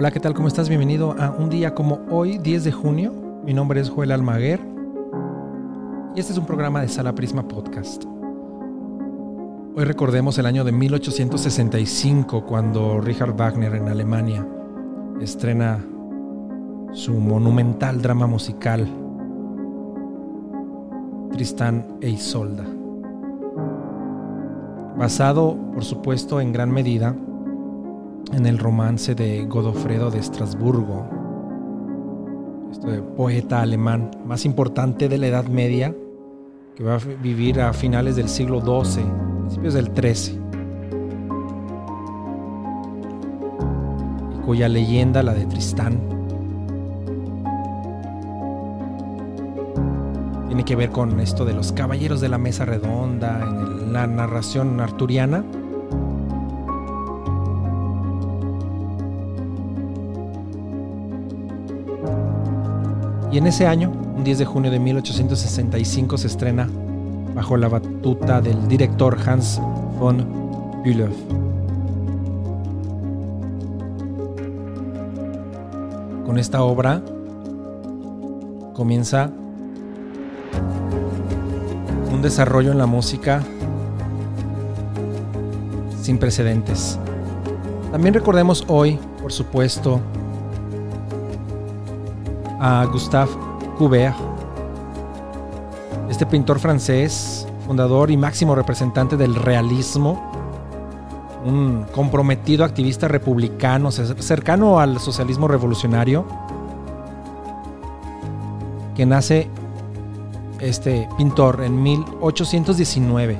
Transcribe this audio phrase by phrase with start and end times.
[0.00, 0.32] Hola, ¿qué tal?
[0.32, 0.70] ¿Cómo estás?
[0.70, 3.12] Bienvenido a un día como hoy, 10 de junio.
[3.44, 4.58] Mi nombre es Joel Almaguer
[6.16, 8.04] y este es un programa de Sala Prisma Podcast.
[9.76, 14.48] Hoy recordemos el año de 1865 cuando Richard Wagner en Alemania
[15.20, 15.84] estrena
[16.92, 18.88] su monumental drama musical
[21.30, 22.64] Tristán e Isolda.
[24.96, 27.14] Basado, por supuesto, en gran medida
[28.32, 31.08] en el romance de Godofredo de Estrasburgo,
[33.16, 35.94] poeta alemán más importante de la Edad Media,
[36.76, 39.04] que va a vivir a finales del siglo XII,
[39.40, 40.40] principios del XIII,
[44.36, 46.00] y cuya leyenda, la de Tristán,
[50.46, 54.80] tiene que ver con esto de los caballeros de la mesa redonda, en la narración
[54.80, 55.44] arturiana
[63.32, 66.68] Y en ese año, un 10 de junio de 1865, se estrena
[67.34, 69.60] bajo la batuta del director Hans
[70.00, 71.10] von Bülow.
[76.26, 77.02] Con esta obra
[78.74, 79.30] comienza
[82.12, 83.42] un desarrollo en la música
[86.02, 86.98] sin precedentes.
[87.92, 90.00] También recordemos hoy, por supuesto,
[92.60, 93.30] a Gustave
[93.78, 94.14] Courbet,
[96.10, 100.30] este pintor francés, fundador y máximo representante del realismo,
[101.44, 106.26] un comprometido activista republicano cercano al socialismo revolucionario,
[108.94, 109.48] que nace
[110.60, 113.38] este pintor en 1819.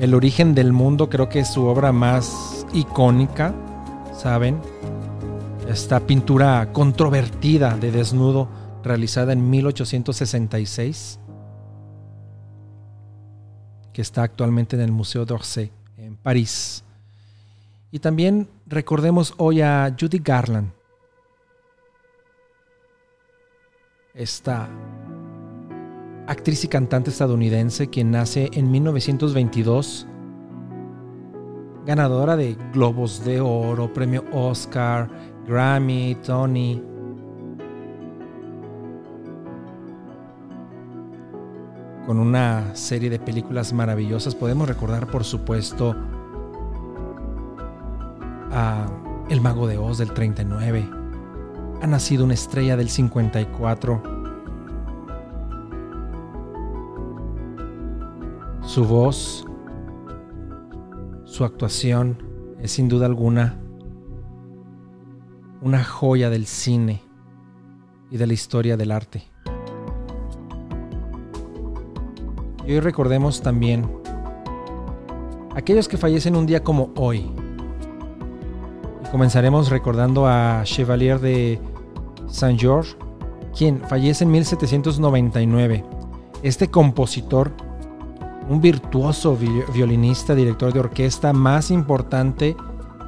[0.00, 3.52] El origen del mundo creo que es su obra más icónica,
[4.14, 4.58] ¿saben?
[5.70, 8.48] Esta pintura controvertida de desnudo
[8.82, 11.20] realizada en 1866,
[13.92, 16.82] que está actualmente en el Museo d'Orsay, en París.
[17.92, 20.72] Y también recordemos hoy a Judy Garland,
[24.12, 24.68] esta
[26.26, 30.06] actriz y cantante estadounidense quien nace en 1922
[31.90, 35.10] ganadora de Globos de Oro, Premio Oscar,
[35.46, 36.82] Grammy, Tony.
[42.06, 45.94] Con una serie de películas maravillosas podemos recordar, por supuesto,
[48.50, 48.86] a
[49.28, 50.88] El Mago de Oz del 39.
[51.82, 54.02] Ha nacido una estrella del 54.
[58.62, 59.46] Su voz,
[61.24, 62.22] su actuación
[62.60, 63.59] es sin duda alguna
[65.62, 67.02] una joya del cine
[68.10, 69.24] y de la historia del arte.
[72.66, 73.86] Y hoy recordemos también
[75.54, 77.30] aquellos que fallecen un día como hoy.
[79.04, 81.60] Y comenzaremos recordando a Chevalier de
[82.28, 82.96] Saint-Georges,
[83.56, 85.84] quien fallece en 1799.
[86.42, 87.52] Este compositor,
[88.48, 89.36] un virtuoso
[89.74, 92.56] violinista, director de orquesta más importante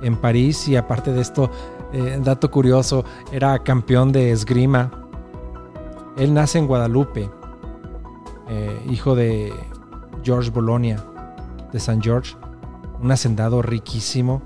[0.02, 1.50] en París y aparte de esto
[1.92, 4.90] eh, dato curioso, era campeón de esgrima.
[6.16, 7.30] Él nace en Guadalupe,
[8.48, 9.52] eh, hijo de
[10.22, 11.04] George Bologna,
[11.72, 12.34] de San George,
[13.00, 14.42] un hacendado riquísimo,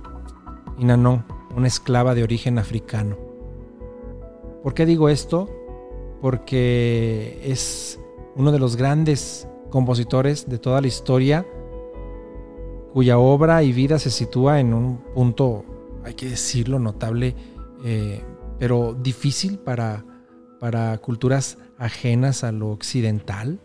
[0.78, 1.24] y Nanon,
[1.56, 3.16] una esclava de origen africano.
[4.62, 5.48] ¿Por qué digo esto?
[6.20, 8.00] Porque es
[8.34, 11.46] uno de los grandes compositores de toda la historia
[12.92, 15.64] cuya obra y vida se sitúa en un punto
[16.06, 17.34] hay que decirlo, notable,
[17.84, 18.22] eh,
[18.60, 20.04] pero difícil para,
[20.60, 23.58] para culturas ajenas a lo occidental.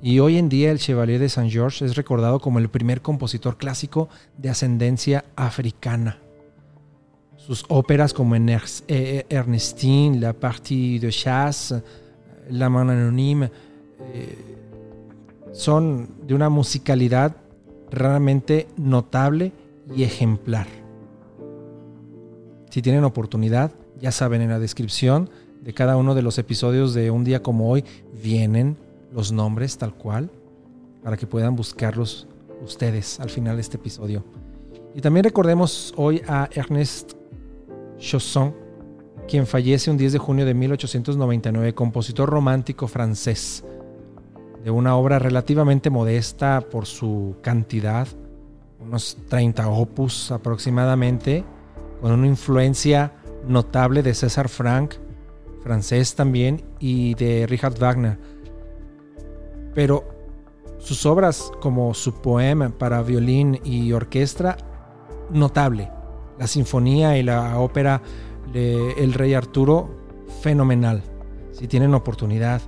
[0.00, 3.58] Y hoy en día el Chevalier de Saint George es recordado como el primer compositor
[3.58, 4.08] clásico
[4.38, 6.20] de ascendencia africana.
[7.36, 11.82] sus óperas como eh, Ernestine, La Partie de Chasse,
[12.48, 13.50] La Mano Anonyme,
[14.14, 14.38] eh,
[15.52, 17.36] son de una musicalidad
[17.90, 19.52] realmente notable
[19.94, 20.66] y ejemplar.
[22.70, 25.30] Si tienen oportunidad, ya saben, en la descripción
[25.62, 27.84] de cada uno de los episodios de Un día como hoy
[28.22, 28.76] vienen
[29.12, 30.30] los nombres tal cual
[31.02, 32.26] para que puedan buscarlos
[32.64, 34.24] ustedes al final de este episodio.
[34.94, 37.12] Y también recordemos hoy a Ernest
[37.98, 38.54] Chausson,
[39.28, 43.64] quien fallece un 10 de junio de 1899, compositor romántico francés,
[44.64, 48.08] de una obra relativamente modesta por su cantidad,
[48.86, 51.44] unos 30 opus aproximadamente,
[52.00, 53.12] con una influencia
[53.46, 54.94] notable de César Frank,
[55.62, 58.18] francés también, y de Richard Wagner.
[59.74, 60.04] Pero
[60.78, 64.56] sus obras como su poema para violín y orquesta,
[65.30, 65.90] notable.
[66.38, 68.02] La sinfonía y la ópera
[68.52, 69.90] de El Rey Arturo,
[70.42, 71.02] fenomenal.
[71.52, 72.60] Si tienen oportunidad,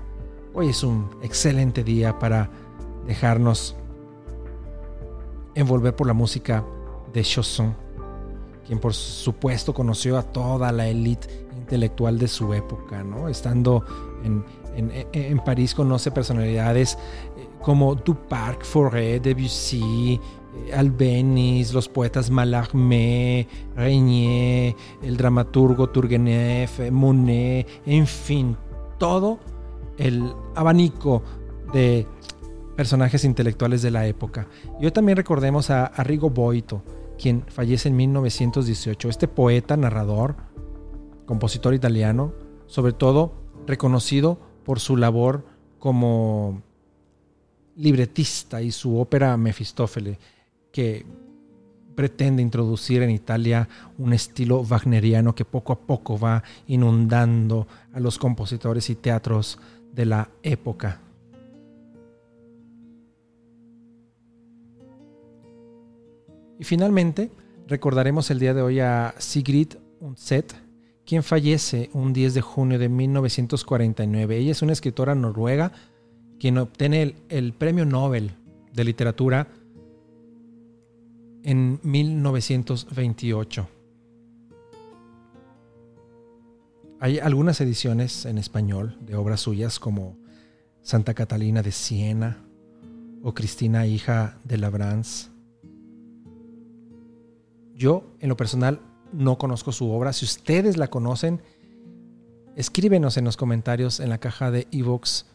[0.55, 2.51] hoy es un excelente día para
[3.07, 3.77] dejarnos
[5.59, 6.65] envolver por la música
[7.13, 7.75] de Chausson,
[8.67, 13.29] quien por supuesto conoció a toda la élite intelectual de su época, ¿no?
[13.29, 13.85] Estando
[14.25, 14.45] en,
[15.13, 16.97] en París conoce personalidades
[17.61, 20.21] como Duparc, Forêt, Debussy,
[20.67, 23.47] eh, Albéniz, los poetas Mallarmé,
[23.77, 28.57] Régnier, el dramaturgo Turgenev, eh, Monet, en fin,
[28.99, 29.39] todo
[29.99, 31.23] el abanico
[31.73, 32.07] de
[32.79, 34.47] personajes intelectuales de la época.
[34.81, 36.85] Y hoy también recordemos a Arrigo Boito,
[37.21, 39.09] quien fallece en 1918.
[39.09, 40.37] Este poeta, narrador,
[41.27, 42.33] compositor italiano,
[42.69, 43.33] sobre todo
[43.67, 45.45] reconocido por su labor
[45.81, 46.63] como
[47.75, 50.21] libretista y su ópera Mefistófele,
[50.71, 51.05] que
[51.97, 58.19] pretende introducir en Italia un estilo wagneriano que poco a poco va inundando a los
[58.19, 59.59] compositores y teatros
[59.93, 61.01] de la época.
[66.59, 67.31] Y finalmente,
[67.67, 70.55] recordaremos el día de hoy a Sigrid Undset,
[71.07, 74.37] quien fallece un 10 de junio de 1949.
[74.37, 75.73] Ella es una escritora noruega
[76.39, 78.33] quien obtiene el, premio Nobel
[78.73, 79.49] de literatura
[81.43, 83.69] en 1928.
[87.01, 90.17] Hay algunas ediciones en español de obras suyas como
[90.83, 92.45] Santa Catalina de Siena
[93.23, 95.38] o Cristina, hija de Labrance.
[97.79, 98.81] Yo, en lo personal,
[99.13, 100.13] no conozco su obra.
[100.13, 101.41] Si ustedes la conocen,
[102.57, 105.27] escríbenos en los comentarios en la caja de Evox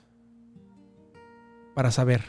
[1.73, 2.21] para saber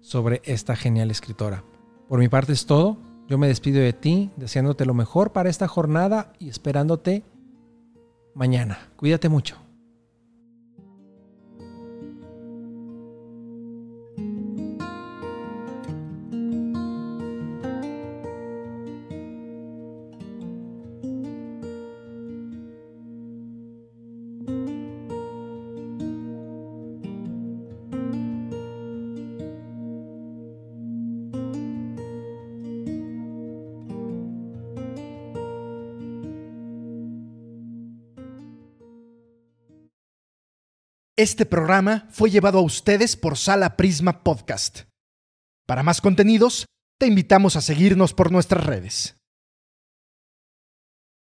[0.00, 1.62] sobre esta genial escritora.
[2.08, 2.98] Por mi parte es todo.
[3.28, 7.22] Yo me despido de ti, deseándote lo mejor para esta jornada y esperándote
[8.34, 8.90] mañana.
[8.96, 9.69] Cuídate mucho.
[41.20, 44.84] Este programa fue llevado a ustedes por Sala Prisma Podcast.
[45.66, 46.64] Para más contenidos,
[46.98, 49.19] te invitamos a seguirnos por nuestras redes.